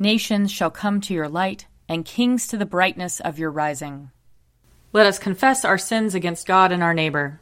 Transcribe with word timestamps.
Nations 0.00 0.52
shall 0.52 0.70
come 0.70 1.00
to 1.00 1.14
your 1.14 1.28
light, 1.28 1.66
and 1.88 2.04
kings 2.04 2.46
to 2.48 2.56
the 2.56 2.66
brightness 2.66 3.18
of 3.18 3.38
your 3.38 3.50
rising. 3.50 4.10
Let 4.92 5.06
us 5.06 5.18
confess 5.18 5.64
our 5.64 5.78
sins 5.78 6.14
against 6.14 6.46
God 6.46 6.70
and 6.70 6.84
our 6.84 6.94
neighbor. 6.94 7.40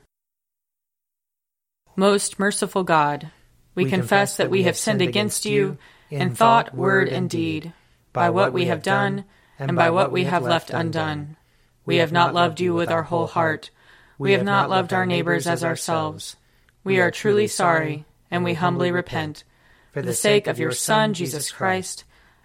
Most 1.96 2.38
merciful 2.38 2.82
God, 2.82 3.30
we, 3.74 3.84
we 3.84 3.90
confess 3.90 4.38
that 4.38 4.48
we 4.48 4.62
have 4.62 4.76
sinned 4.76 5.02
against 5.02 5.44
you 5.44 5.76
in 6.10 6.34
thought, 6.34 6.74
word, 6.74 7.08
and 7.08 7.28
deed, 7.28 7.74
by 8.14 8.30
what 8.30 8.54
we 8.54 8.66
have 8.66 8.82
done 8.82 9.24
and 9.58 9.76
by 9.76 9.90
what 9.90 10.10
we 10.10 10.24
have 10.24 10.42
left 10.42 10.70
undone. 10.70 11.36
We 11.84 11.96
have 11.96 12.12
not 12.12 12.32
loved 12.32 12.58
you 12.60 12.72
with 12.72 12.90
our 12.90 13.02
whole 13.02 13.26
heart. 13.26 13.70
We 14.18 14.32
have 14.32 14.44
not 14.44 14.70
loved 14.70 14.94
our 14.94 15.04
neighbors 15.04 15.46
as 15.46 15.62
ourselves. 15.62 16.36
We 16.84 17.00
are 17.00 17.10
truly 17.10 17.48
sorry, 17.48 18.06
and 18.30 18.44
we 18.44 18.54
humbly 18.54 18.90
repent. 18.90 19.44
For 19.92 20.00
the 20.00 20.14
sake 20.14 20.46
of 20.46 20.58
your 20.58 20.72
Son, 20.72 21.12
Jesus 21.12 21.50
Christ, 21.50 22.04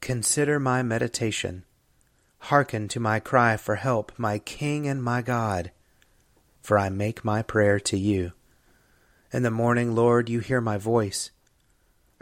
Consider 0.00 0.58
my 0.58 0.82
meditation. 0.82 1.64
Hearken 2.38 2.88
to 2.88 3.00
my 3.00 3.20
cry 3.20 3.56
for 3.56 3.74
help, 3.76 4.12
my 4.16 4.38
King 4.38 4.88
and 4.88 5.02
my 5.02 5.20
God. 5.20 5.72
For 6.62 6.78
I 6.78 6.88
make 6.88 7.24
my 7.24 7.42
prayer 7.42 7.78
to 7.80 7.98
you. 7.98 8.32
In 9.32 9.42
the 9.42 9.50
morning, 9.50 9.94
Lord, 9.94 10.28
you 10.28 10.40
hear 10.40 10.60
my 10.60 10.78
voice. 10.78 11.30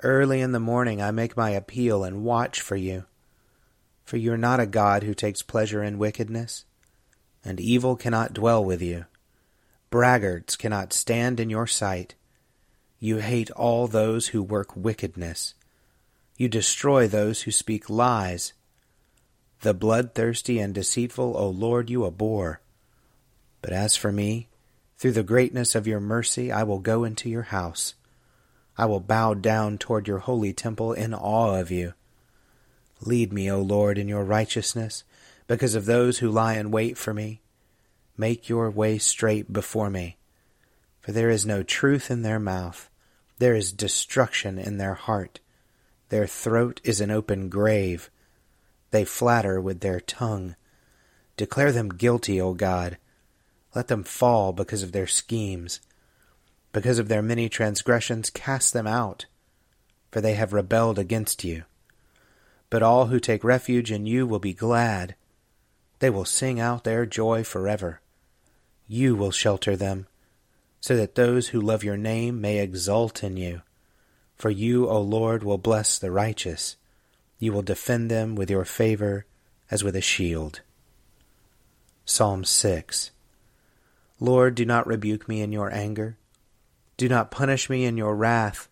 Early 0.02 0.40
in 0.40 0.52
the 0.52 0.60
morning 0.60 1.00
I 1.00 1.10
make 1.12 1.36
my 1.36 1.50
appeal 1.50 2.04
and 2.04 2.24
watch 2.24 2.60
for 2.60 2.76
you. 2.76 3.04
For 4.04 4.16
you 4.16 4.32
are 4.32 4.38
not 4.38 4.60
a 4.60 4.66
God 4.66 5.04
who 5.04 5.14
takes 5.14 5.42
pleasure 5.42 5.82
in 5.82 5.98
wickedness, 5.98 6.64
and 7.44 7.60
evil 7.60 7.94
cannot 7.94 8.34
dwell 8.34 8.64
with 8.64 8.82
you. 8.82 9.06
Braggarts 9.90 10.56
cannot 10.56 10.92
stand 10.92 11.38
in 11.38 11.48
your 11.48 11.66
sight. 11.66 12.14
You 12.98 13.18
hate 13.18 13.50
all 13.52 13.86
those 13.86 14.28
who 14.28 14.42
work 14.42 14.76
wickedness. 14.76 15.54
You 16.38 16.48
destroy 16.48 17.08
those 17.08 17.42
who 17.42 17.50
speak 17.50 17.90
lies. 17.90 18.52
The 19.62 19.74
bloodthirsty 19.74 20.60
and 20.60 20.72
deceitful, 20.72 21.36
O 21.36 21.48
Lord, 21.48 21.90
you 21.90 22.06
abhor. 22.06 22.60
But 23.60 23.72
as 23.72 23.96
for 23.96 24.12
me, 24.12 24.46
through 24.98 25.12
the 25.12 25.24
greatness 25.24 25.74
of 25.74 25.88
your 25.88 25.98
mercy, 25.98 26.52
I 26.52 26.62
will 26.62 26.78
go 26.78 27.02
into 27.02 27.28
your 27.28 27.42
house. 27.42 27.94
I 28.76 28.86
will 28.86 29.00
bow 29.00 29.34
down 29.34 29.78
toward 29.78 30.06
your 30.06 30.18
holy 30.18 30.52
temple 30.52 30.92
in 30.92 31.12
awe 31.12 31.58
of 31.58 31.72
you. 31.72 31.94
Lead 33.00 33.32
me, 33.32 33.50
O 33.50 33.60
Lord, 33.60 33.98
in 33.98 34.06
your 34.06 34.24
righteousness, 34.24 35.02
because 35.48 35.74
of 35.74 35.86
those 35.86 36.18
who 36.18 36.30
lie 36.30 36.54
in 36.54 36.70
wait 36.70 36.96
for 36.96 37.12
me. 37.12 37.40
Make 38.16 38.48
your 38.48 38.70
way 38.70 38.98
straight 38.98 39.52
before 39.52 39.90
me. 39.90 40.18
For 41.00 41.10
there 41.10 41.30
is 41.30 41.44
no 41.44 41.64
truth 41.64 42.12
in 42.12 42.22
their 42.22 42.38
mouth, 42.38 42.88
there 43.38 43.56
is 43.56 43.72
destruction 43.72 44.56
in 44.56 44.78
their 44.78 44.94
heart. 44.94 45.40
Their 46.08 46.26
throat 46.26 46.80
is 46.84 47.00
an 47.00 47.10
open 47.10 47.48
grave. 47.48 48.10
They 48.90 49.04
flatter 49.04 49.60
with 49.60 49.80
their 49.80 50.00
tongue. 50.00 50.56
Declare 51.36 51.72
them 51.72 51.90
guilty, 51.90 52.40
O 52.40 52.54
God. 52.54 52.98
Let 53.74 53.88
them 53.88 54.04
fall 54.04 54.52
because 54.52 54.82
of 54.82 54.92
their 54.92 55.06
schemes. 55.06 55.80
Because 56.72 56.98
of 56.98 57.08
their 57.08 57.22
many 57.22 57.48
transgressions, 57.48 58.30
cast 58.30 58.72
them 58.72 58.86
out, 58.86 59.26
for 60.10 60.20
they 60.20 60.34
have 60.34 60.52
rebelled 60.52 60.98
against 60.98 61.44
you. 61.44 61.64
But 62.70 62.82
all 62.82 63.06
who 63.06 63.20
take 63.20 63.44
refuge 63.44 63.90
in 63.92 64.06
you 64.06 64.26
will 64.26 64.38
be 64.38 64.54
glad. 64.54 65.14
They 65.98 66.10
will 66.10 66.24
sing 66.24 66.60
out 66.60 66.84
their 66.84 67.06
joy 67.06 67.44
forever. 67.44 68.00
You 68.86 69.14
will 69.14 69.30
shelter 69.30 69.76
them, 69.76 70.06
so 70.80 70.96
that 70.96 71.14
those 71.14 71.48
who 71.48 71.60
love 71.60 71.84
your 71.84 71.96
name 71.96 72.40
may 72.40 72.58
exult 72.58 73.22
in 73.22 73.36
you. 73.36 73.62
For 74.38 74.50
you, 74.50 74.88
O 74.88 75.00
Lord, 75.00 75.42
will 75.42 75.58
bless 75.58 75.98
the 75.98 76.12
righteous. 76.12 76.76
You 77.40 77.52
will 77.52 77.62
defend 77.62 78.10
them 78.10 78.36
with 78.36 78.50
your 78.50 78.64
favor 78.64 79.26
as 79.68 79.82
with 79.82 79.96
a 79.96 80.00
shield. 80.00 80.60
Psalm 82.04 82.44
6 82.44 83.10
Lord, 84.20 84.54
do 84.54 84.64
not 84.64 84.86
rebuke 84.86 85.28
me 85.28 85.42
in 85.42 85.52
your 85.52 85.72
anger. 85.72 86.16
Do 86.96 87.08
not 87.08 87.30
punish 87.30 87.68
me 87.68 87.84
in 87.84 87.96
your 87.96 88.16
wrath. 88.16 88.68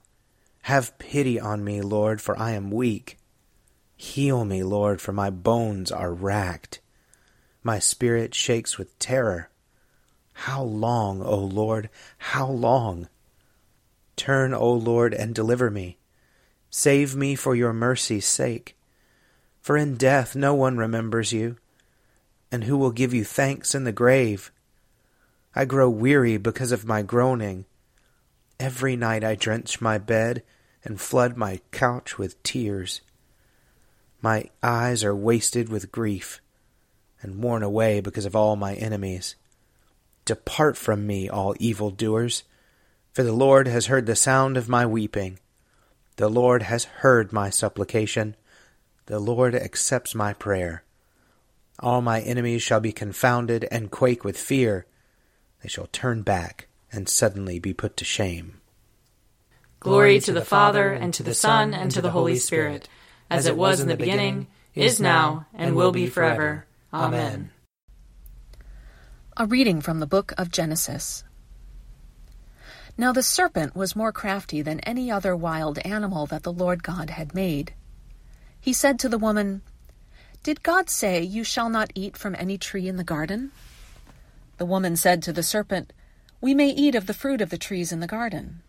Have 0.63 0.99
pity 0.99 1.39
on 1.39 1.63
me, 1.63 1.81
Lord, 1.81 2.21
for 2.21 2.39
I 2.39 2.53
am 2.53 2.71
weak. 2.71 3.19
Heal 3.97 4.45
me, 4.45 4.63
Lord, 4.63 5.01
for 5.01 5.13
my 5.13 5.31
bones 5.31 5.93
are 5.93 6.13
racked. 6.13 6.81
My 7.63 7.79
spirit 7.79 8.35
shakes 8.35 8.79
with 8.79 8.99
terror. 8.99 9.51
How 10.33 10.63
long, 10.63 11.23
O 11.23 11.37
Lord, 11.37 11.89
how 12.19 12.49
long? 12.49 13.09
Turn, 14.17 14.55
O 14.55 14.73
Lord, 14.73 15.15
and 15.15 15.35
deliver 15.35 15.71
me. 15.71 15.99
Save 16.71 17.15
me 17.15 17.35
for 17.35 17.55
your 17.55 17.73
mercy's 17.73 18.27
sake. 18.27 18.77
For 19.61 19.77
in 19.77 19.97
death 19.97 20.35
no 20.35 20.55
one 20.55 20.79
remembers 20.79 21.33
you, 21.33 21.57
and 22.51 22.65
who 22.65 22.77
will 22.77 22.91
give 22.91 23.13
you 23.13 23.25
thanks 23.25 23.75
in 23.75 23.85
the 23.85 23.93
grave? 23.93 24.51
I 25.55 25.65
grow 25.65 25.89
weary 25.89 26.37
because 26.37 26.73
of 26.73 26.85
my 26.85 27.03
groaning. 27.03 27.65
Every 28.59 28.97
night 28.97 29.25
I 29.25 29.35
drench 29.35 29.81
my 29.81 29.99
bed 29.99 30.43
and 30.85 31.01
flood 31.01 31.37
my 31.37 31.61
couch 31.73 32.19
with 32.19 32.43
tears. 32.43 33.01
My 34.23 34.51
eyes 34.63 35.03
are 35.03 35.17
wasted 35.17 35.69
with 35.69 35.93
grief 35.93 36.41
and 37.23 37.43
worn 37.43 37.63
away 37.63 38.01
because 38.01 38.25
of 38.25 38.37
all 38.37 38.57
my 38.57 38.75
enemies. 38.75 39.35
Depart 40.25 40.77
from 40.77 41.07
me, 41.07 41.29
all 41.29 41.55
evil 41.59 41.91
doers 41.91 42.45
for 43.17 43.23
the 43.23 43.33
Lord 43.33 43.67
has 43.67 43.87
heard 43.87 44.05
the 44.05 44.15
sound 44.15 44.59
of 44.59 44.69
my 44.69 44.85
weeping. 44.85 45.39
The 46.17 46.29
Lord 46.29 46.65
has 46.65 46.85
heard 46.85 47.33
my 47.33 47.49
supplication. 47.49 48.37
The 49.07 49.19
Lord 49.19 49.55
accepts 49.55 50.15
my 50.15 50.35
prayer. 50.35 50.85
All 51.81 52.03
my 52.03 52.21
enemies 52.21 52.61
shall 52.61 52.81
be 52.81 52.93
confounded 52.93 53.67
and 53.71 53.91
quake 53.91 54.23
with 54.23 54.37
fear. 54.37 54.85
They 55.63 55.71
shall 55.71 55.87
turn 55.87 56.25
back 56.25 56.69
and 56.93 57.09
suddenly 57.09 57.59
be 57.59 57.73
put 57.73 57.97
to 57.97 58.05
shame. 58.05 58.61
Glory 59.81 60.21
to 60.21 60.33
the 60.35 60.45
Father, 60.45 60.93
and 60.93 61.15
to 61.15 61.23
the 61.23 61.33
Son, 61.33 61.73
and 61.73 61.91
to 61.93 62.03
the 62.03 62.11
Holy 62.11 62.37
Spirit, 62.37 62.87
as 63.31 63.47
it 63.47 63.57
was 63.57 63.81
in 63.81 63.89
the 63.89 63.97
beginning, 63.97 64.47
is 64.75 65.01
now, 65.01 65.47
and 65.55 65.75
will 65.75 65.91
be 65.91 66.07
forever. 66.07 66.67
Amen. 66.93 67.51
A 69.39 69.47
reading 69.47 69.81
from 69.81 70.01
the 70.01 70.07
book 70.07 70.35
of 70.37 70.53
Genesis. 70.53 71.25
Now 72.99 73.13
the 73.13 73.23
serpent 73.23 73.77
was 73.77 73.95
more 73.95 74.13
crafty 74.13 74.63
than 74.63 74.81
any 74.81 75.11
other 75.11 75.37
wild 75.37 75.79
animal 75.81 76.27
that 76.27 76.45
the 76.45 76.53
Lord 76.53 76.83
God 76.83 77.11
had 77.11 77.35
made. 77.35 77.75
He 78.59 78.73
said 78.73 78.99
to 79.01 79.09
the 79.09 79.19
woman, 79.19 79.61
Did 80.43 80.63
God 80.63 80.89
say, 80.89 81.23
You 81.23 81.45
shall 81.45 81.69
not 81.69 81.93
eat 81.95 82.17
from 82.17 82.35
any 82.39 82.57
tree 82.57 82.89
in 82.89 82.97
the 82.97 83.05
garden? 83.05 83.53
The 84.57 84.65
woman 84.65 84.97
said 84.97 85.23
to 85.23 85.33
the 85.33 85.43
serpent, 85.43 85.93
We 86.41 86.55
may 86.55 86.71
eat 86.71 86.95
of 86.95 87.07
the 87.07 87.15
fruit 87.15 87.43
of 87.43 87.51
the 87.51 87.59
trees 87.59 87.93
in 87.93 88.01
the 88.01 88.07
garden. 88.07 88.63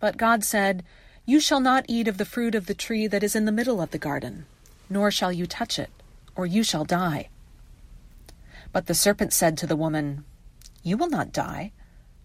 But 0.00 0.16
God 0.16 0.42
said, 0.42 0.84
You 1.24 1.38
shall 1.38 1.60
not 1.60 1.84
eat 1.86 2.08
of 2.08 2.18
the 2.18 2.24
fruit 2.24 2.56
of 2.56 2.66
the 2.66 2.74
tree 2.74 3.06
that 3.06 3.22
is 3.22 3.36
in 3.36 3.44
the 3.44 3.52
middle 3.52 3.80
of 3.80 3.92
the 3.92 3.98
garden, 3.98 4.46
nor 4.90 5.12
shall 5.12 5.32
you 5.32 5.46
touch 5.46 5.78
it, 5.78 5.90
or 6.34 6.46
you 6.46 6.64
shall 6.64 6.84
die. 6.84 7.28
But 8.72 8.86
the 8.86 8.94
serpent 8.94 9.32
said 9.32 9.56
to 9.58 9.66
the 9.68 9.76
woman, 9.76 10.24
You 10.82 10.96
will 10.96 11.08
not 11.08 11.32
die, 11.32 11.72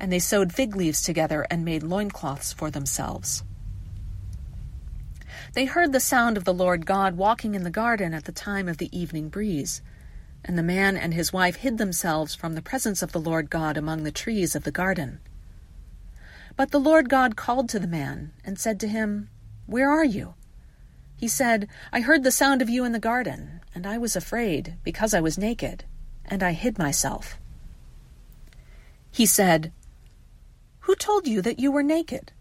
And 0.00 0.12
they 0.12 0.18
sewed 0.18 0.52
fig 0.52 0.76
leaves 0.76 1.02
together 1.02 1.46
and 1.50 1.64
made 1.64 1.82
loincloths 1.82 2.52
for 2.52 2.70
themselves. 2.70 3.42
They 5.54 5.66
heard 5.66 5.92
the 5.92 6.00
sound 6.00 6.36
of 6.36 6.44
the 6.44 6.54
Lord 6.54 6.84
God 6.84 7.16
walking 7.16 7.54
in 7.54 7.62
the 7.62 7.70
garden 7.70 8.12
at 8.12 8.24
the 8.24 8.32
time 8.32 8.68
of 8.68 8.78
the 8.78 8.96
evening 8.96 9.28
breeze. 9.28 9.82
And 10.44 10.58
the 10.58 10.62
man 10.62 10.96
and 10.96 11.14
his 11.14 11.32
wife 11.32 11.56
hid 11.56 11.78
themselves 11.78 12.34
from 12.34 12.54
the 12.54 12.62
presence 12.62 13.02
of 13.02 13.12
the 13.12 13.20
Lord 13.20 13.50
God 13.50 13.76
among 13.76 14.02
the 14.02 14.12
trees 14.12 14.54
of 14.54 14.64
the 14.64 14.72
garden. 14.72 15.20
But 16.56 16.70
the 16.70 16.80
Lord 16.80 17.08
God 17.08 17.36
called 17.36 17.68
to 17.70 17.78
the 17.78 17.86
man, 17.86 18.32
and 18.44 18.58
said 18.58 18.78
to 18.80 18.88
him, 18.88 19.28
Where 19.66 19.90
are 19.90 20.04
you? 20.04 20.34
He 21.16 21.28
said, 21.28 21.68
I 21.92 22.00
heard 22.00 22.22
the 22.22 22.30
sound 22.30 22.60
of 22.60 22.68
you 22.68 22.84
in 22.84 22.92
the 22.92 22.98
garden, 22.98 23.60
and 23.74 23.86
I 23.86 23.98
was 23.98 24.14
afraid, 24.14 24.76
because 24.84 25.14
I 25.14 25.20
was 25.20 25.38
naked, 25.38 25.84
and 26.24 26.42
I 26.42 26.52
hid 26.52 26.78
myself. 26.78 27.38
He 29.10 29.26
said, 29.26 29.72
Who 30.84 30.94
told 30.94 31.26
you 31.26 31.40
that 31.40 31.58
you 31.58 31.72
were 31.72 31.82
naked? 31.82 32.32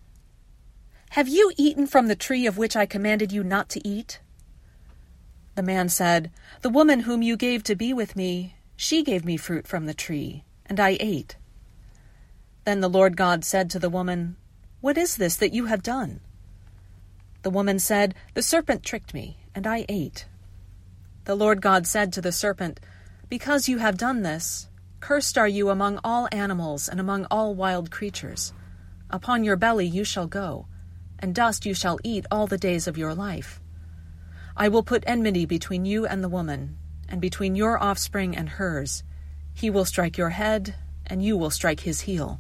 Have 1.12 1.30
you 1.30 1.54
eaten 1.58 1.88
from 1.88 2.08
the 2.08 2.16
tree 2.16 2.46
of 2.46 2.58
which 2.58 2.76
I 2.76 2.86
commanded 2.86 3.32
you 3.32 3.42
not 3.42 3.70
to 3.70 3.88
eat? 3.88 4.20
The 5.56 5.64
man 5.64 5.88
said, 5.88 6.30
The 6.62 6.70
woman 6.70 7.02
whom 7.02 7.22
you 7.22 7.38
gave 7.38 7.64
to 7.64 7.76
be 7.76 7.94
with 7.94 8.18
me, 8.18 8.56
she 8.76 9.02
gave 9.02 9.24
me 9.24 9.38
fruit 9.38 9.66
from 9.66 9.86
the 9.86 9.94
tree, 9.94 10.44
and 10.66 10.78
I 10.78 10.98
ate. 11.00 11.38
Then 12.66 12.82
the 12.82 12.90
Lord 12.90 13.16
God 13.16 13.46
said 13.46 13.70
to 13.70 13.80
the 13.80 13.90
woman, 13.90 14.36
What 14.82 14.98
is 14.98 15.16
this 15.16 15.38
that 15.38 15.54
you 15.54 15.68
have 15.68 15.82
done? 15.82 16.20
The 17.44 17.50
woman 17.50 17.80
said, 17.80 18.14
The 18.34 18.42
serpent 18.42 18.84
tricked 18.84 19.14
me, 19.14 19.38
and 19.56 19.66
I 19.66 19.86
ate. 19.88 20.26
The 21.24 21.36
Lord 21.36 21.62
God 21.62 21.88
said 21.88 22.12
to 22.12 22.22
the 22.22 22.34
serpent, 22.34 22.82
Because 23.30 23.70
you 23.70 23.78
have 23.78 23.98
done 23.98 24.24
this, 24.24 24.68
cursed 25.04 25.38
are 25.38 25.50
you 25.50 25.70
among 25.70 26.00
all 26.02 26.30
animals 26.32 26.88
and 26.88 26.98
among 26.98 27.26
all 27.30 27.54
wild 27.54 27.92
creatures. 27.92 28.54
Upon 29.10 29.44
your 29.44 29.58
belly 29.58 29.86
you 29.86 30.06
shall 30.06 30.28
go, 30.28 30.66
and 31.20 31.36
dust 31.36 31.66
you 31.66 31.74
shall 31.74 32.00
eat 32.06 32.26
all 32.32 32.48
the 32.48 32.58
days 32.58 32.88
of 32.88 32.98
your 32.98 33.14
life. 33.14 33.60
I 34.56 34.70
will 34.70 34.82
put 34.82 35.04
enmity 35.06 35.46
between 35.46 35.84
you 35.84 36.06
and 36.06 36.24
the 36.24 36.30
woman, 36.30 36.78
and 37.10 37.20
between 37.20 37.54
your 37.54 37.84
offspring 37.84 38.34
and 38.38 38.48
hers. 38.48 39.04
He 39.54 39.70
will 39.70 39.84
strike 39.84 40.18
your 40.18 40.30
head, 40.30 40.74
and 41.06 41.22
you 41.22 41.36
will 41.36 41.52
strike 41.52 41.82
his 41.82 42.00
heel. 42.08 42.40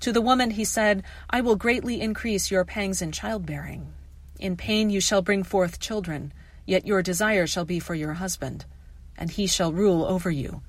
To 0.00 0.12
the 0.12 0.20
woman 0.20 0.50
he 0.50 0.64
said, 0.66 1.04
I 1.30 1.40
will 1.40 1.56
greatly 1.56 2.02
increase 2.02 2.50
your 2.50 2.66
pangs 2.66 3.00
in 3.00 3.12
childbearing. 3.12 3.94
In 4.38 4.58
pain 4.58 4.90
you 4.90 5.00
shall 5.00 5.22
bring 5.22 5.42
forth 5.42 5.80
children, 5.80 6.34
yet 6.66 6.86
your 6.86 7.00
desire 7.00 7.46
shall 7.46 7.64
be 7.64 7.80
for 7.80 7.94
your 7.94 8.12
husband, 8.12 8.66
and 9.16 9.30
he 9.30 9.46
shall 9.46 9.72
rule 9.72 10.04
over 10.04 10.30
you. 10.30 10.60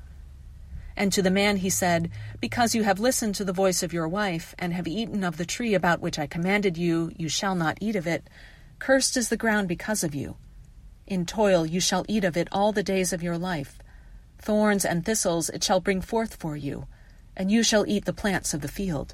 And 0.97 1.12
to 1.13 1.21
the 1.21 1.31
man 1.31 1.57
he 1.57 1.69
said, 1.69 2.09
Because 2.39 2.74
you 2.74 2.83
have 2.83 3.00
listened 3.00 3.36
to 3.36 3.45
the 3.45 3.53
voice 3.53 3.83
of 3.83 3.94
your 3.94 4.07
wife, 4.07 4.56
and 4.57 4.74
have 4.74 4.88
eaten 4.88 5.24
of 5.24 5.38
the 5.38 5.45
tree 5.45 5.74
about 5.74 6.01
which 6.01 6.18
I 6.18 6.27
commanded 6.27 6.77
you, 6.77 7.12
you 7.18 7.30
shall 7.30 7.56
not 7.56 7.77
eat 7.81 7.95
of 7.95 8.07
it. 8.07 8.30
Cursed 8.80 9.18
is 9.18 9.30
the 9.30 9.38
ground 9.38 9.68
because 9.68 10.03
of 10.03 10.15
you. 10.15 10.38
In 11.07 11.25
toil 11.25 11.65
you 11.65 11.80
shall 11.80 12.06
eat 12.07 12.24
of 12.24 12.38
it 12.38 12.47
all 12.51 12.71
the 12.71 12.83
days 12.83 13.13
of 13.13 13.24
your 13.24 13.38
life. 13.38 13.80
Thorns 14.39 14.86
and 14.86 15.06
thistles 15.06 15.50
it 15.50 15.63
shall 15.63 15.80
bring 15.80 16.01
forth 16.01 16.36
for 16.36 16.56
you 16.56 16.88
and 17.36 17.51
you 17.51 17.63
shall 17.63 17.86
eat 17.88 18.06
the 18.06 18.13
plants 18.13 18.53
of 18.53 18.62
the 18.62 18.68
field. 18.68 19.13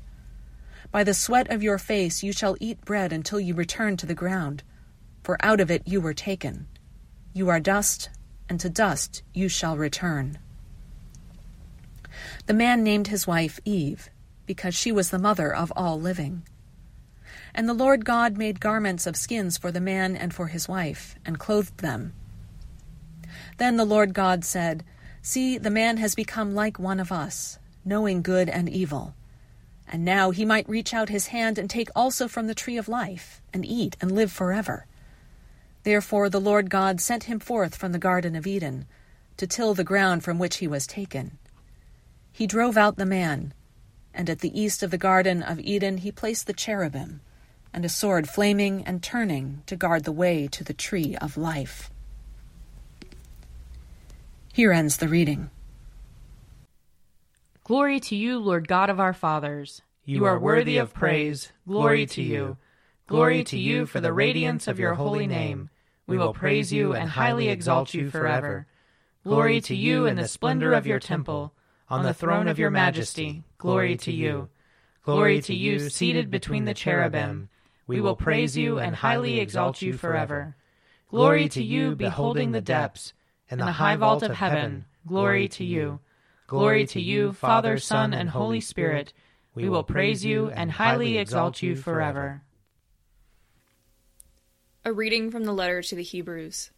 By 0.92 1.04
the 1.04 1.14
sweat 1.14 1.50
of 1.50 1.64
your 1.64 1.78
face 1.78 2.24
you 2.24 2.32
shall 2.32 2.58
eat 2.60 2.86
bread 2.86 3.14
until 3.14 3.40
you 3.40 3.54
return 3.54 3.98
to 3.98 4.06
the 4.06 4.14
ground, 4.14 4.64
for 5.24 5.38
out 5.44 5.60
of 5.60 5.72
it 5.72 5.88
you 5.88 6.02
were 6.02 6.14
taken. 6.14 6.68
You 7.34 7.50
are 7.50 7.60
dust, 7.60 8.10
and 8.50 8.60
to 8.60 8.70
dust 8.70 9.24
you 9.34 9.48
shall 9.48 9.78
return. 9.78 10.38
The 12.46 12.54
man 12.54 12.84
named 12.84 13.08
his 13.08 13.28
wife 13.28 13.60
Eve, 13.66 14.10
because 14.46 14.76
she 14.76 14.92
was 14.92 15.10
the 15.10 15.20
mother 15.20 15.54
of 15.54 15.72
all 15.76 16.00
living. 16.00 16.44
And 17.54 17.68
the 17.68 17.74
Lord 17.74 18.06
God 18.06 18.38
made 18.38 18.60
garments 18.60 19.06
of 19.06 19.16
skins 19.16 19.58
for 19.58 19.72
the 19.72 19.82
man 19.82 20.16
and 20.16 20.34
for 20.34 20.48
his 20.48 20.68
wife, 20.68 21.16
and 21.26 21.40
clothed 21.40 21.80
them. 21.80 22.14
Then 23.58 23.78
the 23.78 23.86
Lord 23.86 24.14
God 24.14 24.44
said, 24.44 24.84
See, 25.22 25.58
the 25.58 25.70
man 25.70 25.98
has 25.98 26.16
become 26.16 26.56
like 26.56 26.80
one 26.80 27.00
of 27.00 27.12
us 27.12 27.60
knowing 27.86 28.22
good 28.22 28.50
and 28.50 28.70
evil. 28.70 29.16
And 29.88 30.06
now 30.06 30.32
he 30.32 30.46
might 30.46 30.70
reach 30.70 30.94
out 30.94 31.10
his 31.10 31.28
hand 31.28 31.58
and 31.58 31.70
take 31.70 31.90
also 31.96 32.28
from 32.28 32.48
the 32.48 32.56
tree 32.56 32.78
of 32.78 32.88
life, 32.88 33.42
and 33.54 33.66
eat 33.66 33.98
and 34.00 34.12
live 34.12 34.32
forever. 34.32 34.86
Therefore 35.84 36.30
the 36.30 36.40
Lord 36.40 36.70
God 36.70 37.02
sent 37.02 37.26
him 37.26 37.40
forth 37.40 37.76
from 37.76 37.92
the 37.92 38.00
Garden 38.00 38.36
of 38.36 38.48
Eden, 38.48 38.86
to 39.38 39.48
till 39.48 39.74
the 39.74 39.84
ground 39.84 40.24
from 40.24 40.40
which 40.40 40.58
he 40.58 40.68
was 40.68 40.88
taken. 40.88 41.38
He 42.32 42.48
drove 42.48 42.78
out 42.78 42.98
the 42.98 43.06
man, 43.06 43.54
and 44.14 44.30
at 44.30 44.40
the 44.40 44.60
east 44.60 44.84
of 44.84 44.92
the 44.92 44.98
Garden 44.98 45.44
of 45.44 45.60
Eden 45.60 45.98
he 45.98 46.12
placed 46.12 46.48
the 46.48 46.54
cherubim, 46.54 47.22
and 47.74 47.86
a 47.86 47.90
sword 47.90 48.30
flaming 48.30 48.84
and 48.86 49.02
turning 49.02 49.64
to 49.66 49.76
guard 49.76 50.04
the 50.04 50.12
way 50.12 50.48
to 50.48 50.64
the 50.64 50.74
tree 50.74 51.16
of 51.22 51.38
life. 51.38 51.90
Here 54.54 54.72
ends 54.72 54.98
the 54.98 55.08
reading. 55.08 55.50
Glory 57.64 58.00
to 58.02 58.16
you, 58.16 58.38
Lord 58.38 58.68
God 58.68 58.90
of 58.90 59.00
our 59.00 59.14
fathers. 59.14 59.82
You 60.04 60.26
are 60.26 60.40
worthy 60.40 60.78
of 60.78 60.94
praise. 60.94 61.52
Glory 61.66 62.06
to 62.08 62.22
you. 62.22 62.58
Glory 63.08 63.44
to 63.46 63.58
you 63.58 63.86
for 63.86 64.02
the 64.02 64.12
radiance 64.12 64.68
of 64.68 64.80
your 64.80 64.96
holy 64.96 65.28
name. 65.28 65.70
We 66.08 66.18
will 66.18 66.34
praise 66.34 66.74
you 66.74 66.94
and 66.94 67.10
highly 67.10 67.48
exalt 67.48 67.94
you 67.94 68.10
forever. 68.10 68.68
Glory 69.24 69.62
to 69.62 69.76
you 69.76 70.06
in 70.06 70.18
the 70.18 70.28
splendor 70.28 70.74
of 70.74 70.88
your 70.88 71.00
temple. 71.00 71.54
On 71.92 72.04
the 72.04 72.14
throne 72.14 72.48
of 72.48 72.58
your 72.58 72.70
majesty, 72.70 73.44
glory 73.58 73.98
to 73.98 74.14
you. 74.14 74.48
Glory 75.04 75.42
to 75.42 75.54
you 75.54 75.90
seated 75.90 76.32
between 76.32 76.64
the 76.64 76.74
cherubim. 76.74 77.50
We 77.86 78.00
will 78.00 78.16
praise 78.16 78.56
you 78.56 78.80
and 78.80 78.96
highly 78.96 79.42
exalt 79.42 79.82
you 79.82 79.92
forever. 79.92 80.56
Glory 81.10 81.50
to 81.50 81.62
you 81.62 81.98
beholding 81.98 82.54
the 82.54 82.62
depths. 82.62 83.14
and 83.50 83.60
the 83.60 83.74
high 83.74 83.98
vault 83.98 84.24
of 84.24 84.32
heaven, 84.32 84.86
glory 85.06 85.50
to 85.50 85.66
you. 85.66 86.00
Glory 86.48 86.86
to 86.88 87.02
you, 87.02 87.34
Father, 87.34 87.78
Son, 87.78 88.14
and 88.14 88.30
Holy 88.30 88.62
Spirit. 88.62 89.12
We 89.54 89.68
will 89.68 89.84
praise 89.84 90.24
you 90.24 90.50
and 90.52 90.72
highly 90.72 91.18
exalt 91.18 91.62
you 91.62 91.76
forever. 91.76 92.42
A 94.86 94.94
reading 94.94 95.30
from 95.30 95.44
the 95.44 95.52
letter 95.52 95.82
to 95.82 95.96
the 95.96 96.04
Hebrews. 96.04 96.72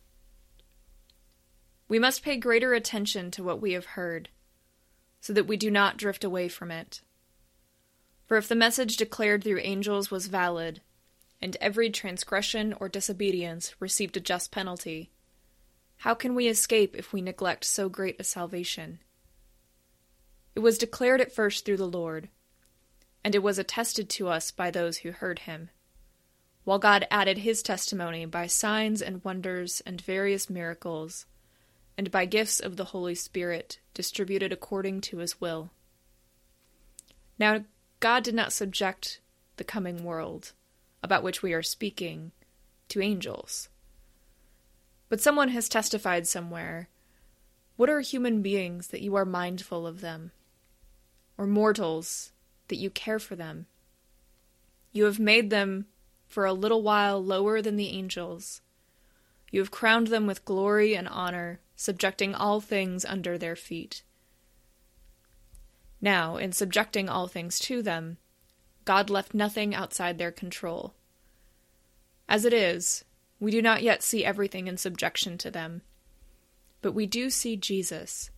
We 1.88 2.00
must 2.00 2.24
pay 2.24 2.38
greater 2.38 2.74
attention 2.74 3.30
to 3.30 3.44
what 3.44 3.62
we 3.62 3.74
have 3.74 3.86
heard, 3.86 4.30
so 5.24 5.32
that 5.32 5.48
we 5.48 5.56
do 5.56 5.72
not 5.72 5.96
drift 5.96 6.26
away 6.26 6.50
from 6.50 6.70
it. 6.70 7.00
For 8.26 8.36
if 8.36 8.50
the 8.50 8.56
message 8.56 8.98
declared 8.98 9.42
through 9.42 9.62
angels 9.62 10.12
was 10.12 10.28
valid, 10.28 10.82
and 11.42 11.56
every 11.62 11.90
transgression 11.90 12.74
or 12.74 12.90
disobedience 12.90 13.74
received 13.80 14.18
a 14.18 14.20
just 14.20 14.52
penalty, 14.52 15.12
how 16.00 16.14
can 16.14 16.36
we 16.36 16.50
escape 16.50 16.94
if 16.94 17.14
we 17.14 17.22
neglect 17.22 17.64
so 17.64 17.88
great 17.88 18.20
a 18.20 18.24
salvation? 18.26 19.00
It 20.56 20.60
was 20.60 20.78
declared 20.78 21.22
at 21.22 21.32
first 21.32 21.64
through 21.64 21.78
the 21.78 21.88
Lord, 21.88 22.28
and 23.24 23.34
it 23.34 23.42
was 23.42 23.58
attested 23.58 24.10
to 24.10 24.28
us 24.28 24.52
by 24.52 24.72
those 24.72 24.98
who 24.98 25.12
heard 25.12 25.40
him, 25.40 25.70
while 26.66 26.80
God 26.80 27.08
added 27.10 27.38
his 27.38 27.64
testimony 27.64 28.26
by 28.26 28.48
signs 28.48 29.02
and 29.02 29.24
wonders 29.24 29.82
and 29.86 30.02
various 30.02 30.50
miracles, 30.50 31.28
and 31.98 32.12
by 32.12 32.26
gifts 32.26 32.60
of 32.60 32.76
the 32.76 32.86
Holy 32.86 33.16
Spirit 33.16 33.80
distributed 33.94 34.52
according 34.52 35.02
to 35.02 35.18
his 35.18 35.40
will. 35.40 35.72
Now, 37.38 37.66
God 38.00 38.24
did 38.24 38.36
not 38.36 38.54
subject 38.54 39.20
the 39.58 39.64
coming 39.64 40.04
world, 40.04 40.54
about 41.02 41.24
which 41.24 41.44
we 41.44 41.54
are 41.54 41.64
speaking, 41.64 42.32
to 42.90 43.02
angels. 43.02 43.70
But 45.10 45.22
someone 45.22 45.50
has 45.50 45.70
testified 45.70 46.28
somewhere 46.28 46.90
What 47.76 47.90
are 47.90 48.02
human 48.02 48.42
beings 48.42 48.88
that 48.88 49.02
you 49.02 49.16
are 49.16 49.26
mindful 49.26 49.88
of 49.88 50.02
them? 50.02 50.32
Or 51.38 51.48
mortals 51.48 52.32
that 52.68 52.76
you 52.76 52.90
care 52.90 53.20
for 53.20 53.36
them? 53.36 53.66
You 54.92 55.06
have 55.06 55.20
made 55.20 55.50
them 55.50 55.88
for 56.28 56.46
a 56.46 56.54
little 56.54 56.82
while 56.82 57.24
lower 57.24 57.62
than 57.62 57.76
the 57.76 57.90
angels. 57.90 58.62
You 59.52 59.60
have 59.60 59.72
crowned 59.72 60.08
them 60.08 60.28
with 60.28 60.46
glory 60.46 60.96
and 60.96 61.08
honor, 61.08 61.60
subjecting 61.76 62.36
all 62.36 62.60
things 62.60 63.06
under 63.06 63.38
their 63.38 63.56
feet. 63.56 64.04
Now, 66.02 66.38
in 66.38 66.52
subjecting 66.52 67.08
all 67.08 67.28
things 67.28 67.60
to 67.60 67.82
them, 67.82 68.18
God 68.86 69.10
left 69.10 69.34
nothing 69.34 69.74
outside 69.74 70.18
their 70.18 70.32
control. 70.32 70.94
As 72.28 72.46
it 72.46 72.54
is, 72.54 73.06
we 73.40 73.52
do 73.52 73.62
not 73.62 73.84
yet 73.84 74.04
see 74.04 74.26
everything 74.26 74.68
in 74.68 74.78
subjection 74.78 75.38
to 75.40 75.52
them, 75.52 75.82
but 76.82 76.94
we 76.94 77.06
do 77.06 77.30
see 77.30 77.56
Jesus, 77.56 78.30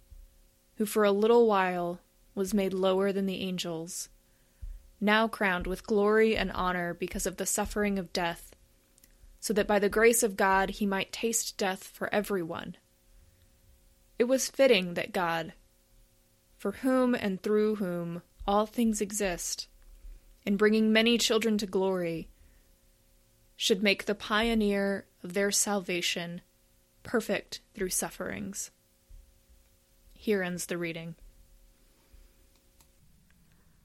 who 0.75 0.85
for 0.85 1.03
a 1.03 1.11
little 1.11 1.47
while 1.47 1.99
was 2.35 2.53
made 2.53 2.73
lower 2.73 3.11
than 3.11 3.25
the 3.25 3.41
angels, 3.41 4.09
now 5.01 5.27
crowned 5.27 5.67
with 5.67 5.87
glory 5.87 6.35
and 6.35 6.51
honor 6.51 6.93
because 6.93 7.25
of 7.25 7.37
the 7.37 7.45
suffering 7.45 7.97
of 7.97 8.13
death, 8.13 8.55
so 9.39 9.53
that 9.53 9.67
by 9.67 9.79
the 9.79 9.89
grace 9.89 10.23
of 10.23 10.37
God 10.37 10.71
he 10.71 10.85
might 10.85 11.11
taste 11.11 11.57
death 11.57 11.83
for 11.83 12.13
everyone. 12.13 12.77
It 14.17 14.25
was 14.25 14.49
fitting 14.49 14.93
that 14.93 15.11
God, 15.11 15.53
for 16.57 16.71
whom 16.71 17.13
and 17.13 17.41
through 17.41 17.75
whom 17.75 18.21
all 18.47 18.65
things 18.65 19.01
exist, 19.01 19.67
in 20.45 20.57
bringing 20.57 20.93
many 20.93 21.17
children 21.17 21.57
to 21.57 21.65
glory, 21.65 22.29
should 23.55 23.81
make 23.81 24.05
the 24.05 24.15
pioneer 24.15 25.05
of 25.23 25.33
their 25.33 25.51
salvation 25.51 26.41
perfect 27.03 27.61
through 27.73 27.89
sufferings. 27.89 28.71
Here 30.13 30.41
ends 30.41 30.65
the 30.65 30.77
reading. 30.77 31.15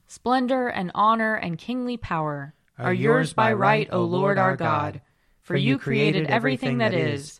Splendor 0.07 0.67
and 0.67 0.91
honor 0.93 1.35
and 1.35 1.57
kingly 1.57 1.97
power 1.97 2.53
are 2.77 2.93
yours 2.93 3.33
by 3.33 3.53
right, 3.53 3.87
O 3.91 4.03
Lord 4.03 4.37
our 4.37 4.57
God, 4.57 5.01
for 5.41 5.55
you 5.55 5.77
created 5.77 6.27
everything 6.27 6.79
that 6.79 6.93
is, 6.93 7.39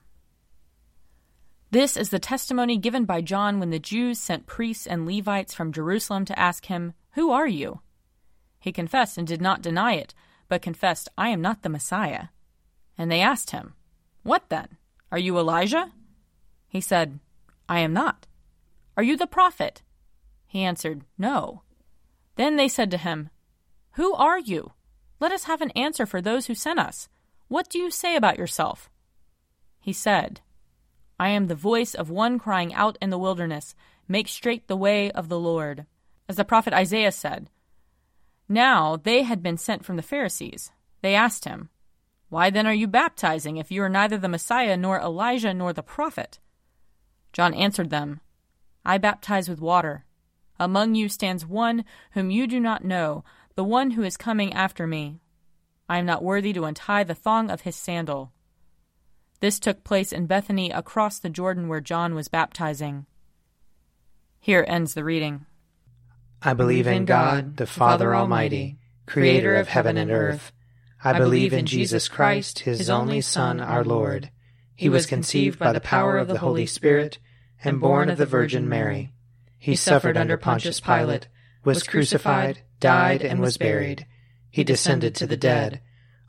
This 1.71 1.95
is 1.95 2.09
the 2.09 2.19
testimony 2.19 2.77
given 2.77 3.05
by 3.05 3.21
John 3.21 3.57
when 3.57 3.69
the 3.69 3.79
Jews 3.79 4.19
sent 4.19 4.45
priests 4.45 4.85
and 4.85 5.05
Levites 5.05 5.53
from 5.53 5.71
Jerusalem 5.71 6.25
to 6.25 6.37
ask 6.37 6.65
him, 6.65 6.93
Who 7.11 7.31
are 7.31 7.47
you? 7.47 7.79
He 8.59 8.73
confessed 8.73 9.17
and 9.17 9.25
did 9.25 9.41
not 9.41 9.61
deny 9.61 9.93
it, 9.93 10.13
but 10.49 10.61
confessed, 10.61 11.07
I 11.17 11.29
am 11.29 11.41
not 11.41 11.63
the 11.63 11.69
Messiah. 11.69 12.25
And 12.97 13.09
they 13.09 13.21
asked 13.21 13.51
him, 13.51 13.73
What 14.23 14.49
then? 14.49 14.67
Are 15.13 15.17
you 15.17 15.37
Elijah? 15.37 15.93
He 16.67 16.81
said, 16.81 17.19
I 17.69 17.79
am 17.79 17.93
not. 17.93 18.27
Are 18.97 19.03
you 19.03 19.15
the 19.15 19.25
prophet? 19.25 19.81
He 20.45 20.63
answered, 20.63 21.05
No. 21.17 21.61
Then 22.35 22.57
they 22.57 22.67
said 22.67 22.91
to 22.91 22.97
him, 22.97 23.29
Who 23.93 24.13
are 24.13 24.39
you? 24.39 24.73
Let 25.21 25.31
us 25.31 25.45
have 25.45 25.61
an 25.61 25.71
answer 25.71 26.05
for 26.05 26.21
those 26.21 26.47
who 26.47 26.55
sent 26.55 26.79
us. 26.79 27.07
What 27.47 27.69
do 27.69 27.79
you 27.79 27.89
say 27.89 28.17
about 28.17 28.37
yourself? 28.37 28.89
He 29.79 29.93
said, 29.93 30.41
I 31.21 31.29
am 31.29 31.45
the 31.45 31.55
voice 31.55 31.93
of 31.93 32.09
one 32.09 32.39
crying 32.39 32.73
out 32.73 32.97
in 33.01 33.11
the 33.11 33.19
wilderness, 33.19 33.75
Make 34.07 34.27
straight 34.27 34.67
the 34.67 34.75
way 34.75 35.11
of 35.11 35.29
the 35.29 35.39
Lord. 35.39 35.85
As 36.27 36.35
the 36.35 36.43
prophet 36.43 36.73
Isaiah 36.73 37.11
said, 37.11 37.49
Now 38.49 38.97
they 38.97 39.21
had 39.21 39.43
been 39.43 39.57
sent 39.57 39.85
from 39.85 39.97
the 39.97 40.09
Pharisees. 40.11 40.71
They 41.01 41.13
asked 41.13 41.45
him, 41.45 41.69
why 42.31 42.49
then 42.49 42.65
are 42.65 42.73
you 42.73 42.87
baptizing 42.87 43.57
if 43.57 43.73
you 43.73 43.83
are 43.83 43.89
neither 43.89 44.17
the 44.17 44.29
Messiah, 44.29 44.77
nor 44.77 45.01
Elijah, 45.01 45.53
nor 45.53 45.73
the 45.73 45.83
prophet? 45.83 46.39
John 47.33 47.53
answered 47.53 47.89
them, 47.89 48.21
I 48.85 48.97
baptize 48.99 49.49
with 49.49 49.59
water. 49.59 50.05
Among 50.57 50.95
you 50.95 51.09
stands 51.09 51.45
one 51.45 51.83
whom 52.13 52.31
you 52.31 52.47
do 52.47 52.57
not 52.57 52.85
know, 52.85 53.25
the 53.55 53.65
one 53.65 53.91
who 53.91 54.03
is 54.03 54.15
coming 54.15 54.53
after 54.53 54.87
me. 54.87 55.19
I 55.89 55.97
am 55.97 56.05
not 56.05 56.23
worthy 56.23 56.53
to 56.53 56.63
untie 56.63 57.03
the 57.03 57.13
thong 57.13 57.51
of 57.51 57.61
his 57.61 57.75
sandal. 57.75 58.31
This 59.41 59.59
took 59.59 59.83
place 59.83 60.13
in 60.13 60.27
Bethany 60.27 60.69
across 60.69 61.17
the 61.17 61.29
Jordan 61.29 61.67
where 61.67 61.81
John 61.81 62.13
was 62.13 62.27
baptizing. 62.27 63.07
Here 64.39 64.63
ends 64.67 64.93
the 64.93 65.03
reading. 65.03 65.47
I 66.43 66.53
believe 66.53 66.85
in 66.85 67.05
God, 67.05 67.57
the 67.57 67.65
Father 67.65 68.15
Almighty, 68.15 68.77
creator 69.07 69.55
of 69.55 69.67
heaven 69.67 69.97
and 69.97 70.11
earth. 70.11 70.51
I 71.03 71.17
believe 71.17 71.53
in 71.53 71.65
Jesus 71.65 72.07
Christ, 72.07 72.59
his 72.59 72.87
only 72.87 73.21
Son, 73.21 73.59
our 73.59 73.83
Lord. 73.83 74.29
He 74.75 74.89
was 74.89 75.07
conceived 75.07 75.57
by 75.57 75.73
the 75.73 75.81
power 75.81 76.17
of 76.17 76.27
the 76.27 76.39
Holy 76.39 76.67
Spirit 76.67 77.17
and 77.63 77.81
born 77.81 78.09
of 78.09 78.19
the 78.19 78.27
Virgin 78.27 78.69
Mary. 78.69 79.11
He 79.57 79.75
suffered 79.75 80.17
under 80.17 80.37
Pontius 80.37 80.79
Pilate, 80.79 81.27
was 81.63 81.81
crucified, 81.81 82.59
died, 82.79 83.23
and 83.23 83.39
was 83.39 83.57
buried. 83.57 84.05
He 84.51 84.63
descended 84.63 85.15
to 85.15 85.25
the 85.25 85.37
dead. 85.37 85.81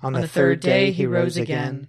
On 0.02 0.14
the 0.14 0.28
third 0.28 0.60
day 0.60 0.92
he 0.92 1.06
rose 1.06 1.36
again. 1.36 1.88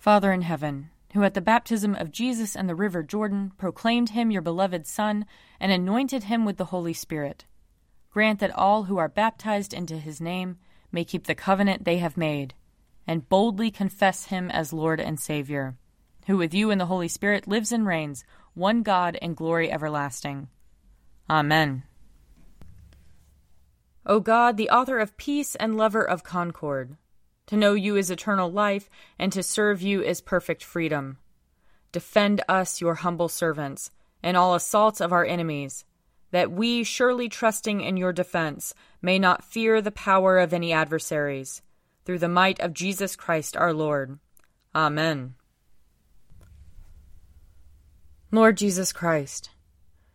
Father 0.00 0.32
in 0.32 0.42
heaven, 0.42 0.90
who 1.12 1.22
at 1.22 1.34
the 1.34 1.40
baptism 1.40 1.94
of 1.94 2.10
Jesus 2.10 2.56
and 2.56 2.68
the 2.68 2.74
river 2.74 3.04
Jordan 3.04 3.52
proclaimed 3.56 4.10
him 4.10 4.32
your 4.32 4.42
beloved 4.42 4.88
Son 4.88 5.24
and 5.60 5.70
anointed 5.70 6.24
him 6.24 6.44
with 6.44 6.56
the 6.56 6.66
Holy 6.66 6.92
Spirit, 6.92 7.44
grant 8.10 8.40
that 8.40 8.56
all 8.56 8.84
who 8.84 8.98
are 8.98 9.08
baptized 9.08 9.72
into 9.72 9.98
his 9.98 10.20
name 10.20 10.56
may 10.90 11.04
keep 11.04 11.28
the 11.28 11.34
covenant 11.36 11.84
they 11.84 11.98
have 11.98 12.16
made, 12.16 12.54
and 13.06 13.28
boldly 13.28 13.70
confess 13.70 14.24
him 14.24 14.50
as 14.50 14.72
Lord 14.72 14.98
and 14.98 15.20
Savior 15.20 15.76
who 16.30 16.36
with 16.36 16.54
you 16.54 16.70
and 16.70 16.80
the 16.80 16.86
Holy 16.86 17.08
Spirit 17.08 17.48
lives 17.48 17.72
and 17.72 17.84
reigns, 17.84 18.24
one 18.54 18.82
God 18.82 19.16
in 19.20 19.34
glory 19.34 19.70
everlasting. 19.70 20.48
Amen. 21.28 21.82
O 24.06 24.20
God, 24.20 24.56
the 24.56 24.70
author 24.70 24.98
of 24.98 25.16
peace 25.16 25.56
and 25.56 25.76
lover 25.76 26.04
of 26.04 26.22
concord, 26.22 26.96
To 27.50 27.56
know 27.56 27.74
you 27.74 27.96
is 27.96 28.12
eternal 28.12 28.48
life, 28.48 28.88
and 29.18 29.32
to 29.32 29.42
serve 29.42 29.82
you 29.82 30.04
is 30.04 30.20
perfect 30.20 30.62
freedom. 30.62 31.18
Defend 31.90 32.40
us, 32.48 32.80
your 32.80 32.94
humble 32.94 33.28
servants, 33.28 33.90
in 34.22 34.36
all 34.36 34.54
assaults 34.54 35.00
of 35.00 35.12
our 35.12 35.24
enemies, 35.24 35.84
that 36.30 36.52
we, 36.52 36.84
surely 36.84 37.28
trusting 37.28 37.80
in 37.80 37.96
your 37.96 38.12
defense, 38.12 38.72
may 39.02 39.18
not 39.18 39.42
fear 39.42 39.82
the 39.82 39.90
power 39.90 40.38
of 40.38 40.52
any 40.52 40.72
adversaries. 40.72 41.60
Through 42.04 42.20
the 42.20 42.28
might 42.28 42.60
of 42.60 42.72
Jesus 42.72 43.16
Christ 43.16 43.56
our 43.56 43.74
Lord. 43.74 44.20
Amen. 44.72 45.34
Lord 48.30 48.58
Jesus 48.58 48.92
Christ, 48.92 49.50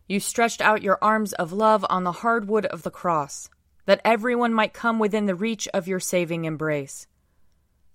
you 0.08 0.20
stretched 0.20 0.62
out 0.62 0.82
your 0.82 0.98
arms 1.02 1.34
of 1.34 1.52
love 1.52 1.84
on 1.90 2.04
the 2.04 2.12
hard 2.12 2.48
wood 2.48 2.64
of 2.64 2.82
the 2.82 2.90
cross, 2.90 3.50
that 3.84 4.00
everyone 4.06 4.54
might 4.54 4.72
come 4.72 4.98
within 4.98 5.26
the 5.26 5.34
reach 5.34 5.68
of 5.74 5.86
your 5.86 6.00
saving 6.00 6.46
embrace. 6.46 7.06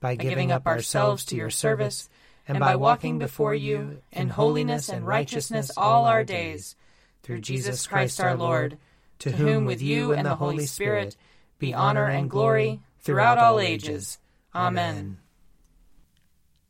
by 0.00 0.16
giving 0.16 0.50
up 0.50 0.66
ourselves 0.66 1.24
to 1.26 1.36
your 1.36 1.50
service, 1.50 2.08
and 2.48 2.58
by 2.58 2.74
walking 2.74 3.18
before 3.18 3.54
you 3.54 4.02
in 4.10 4.30
holiness 4.30 4.88
and 4.88 5.06
righteousness 5.06 5.70
all 5.76 6.06
our 6.06 6.24
days, 6.24 6.74
through 7.22 7.40
Jesus 7.40 7.86
Christ 7.86 8.20
our 8.20 8.34
Lord, 8.34 8.78
to 9.20 9.30
whom 9.30 9.66
with 9.66 9.82
you 9.82 10.12
and 10.12 10.26
the 10.26 10.36
Holy 10.36 10.66
Spirit 10.66 11.16
be 11.58 11.74
honor 11.74 12.06
and 12.06 12.30
glory 12.30 12.80
throughout 13.00 13.38
all 13.38 13.60
ages. 13.60 14.18
Amen. 14.54 15.18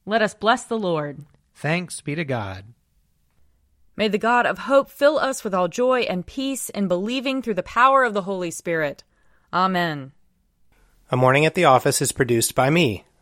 Let 0.04 0.22
us 0.22 0.34
bless 0.34 0.64
the 0.64 0.78
Lord. 0.78 1.24
Thanks 1.54 2.00
be 2.00 2.14
to 2.14 2.24
God. 2.24 2.64
May 3.96 4.08
the 4.08 4.18
God 4.18 4.46
of 4.46 4.60
hope 4.60 4.90
fill 4.90 5.18
us 5.18 5.44
with 5.44 5.54
all 5.54 5.68
joy 5.68 6.00
and 6.00 6.26
peace 6.26 6.68
in 6.70 6.88
believing 6.88 7.42
through 7.42 7.54
the 7.54 7.62
power 7.62 8.02
of 8.02 8.14
the 8.14 8.22
Holy 8.22 8.50
Spirit. 8.50 9.04
Amen. 9.52 10.12
A 11.10 11.16
Morning 11.16 11.44
at 11.44 11.54
the 11.54 11.64
Office 11.64 12.00
is 12.00 12.12
produced 12.12 12.54
by 12.54 12.70
me, 12.70 13.04